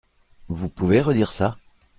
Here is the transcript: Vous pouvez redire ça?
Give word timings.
Vous 0.47 0.67
pouvez 0.67 0.99
redire 0.99 1.31
ça? 1.31 1.57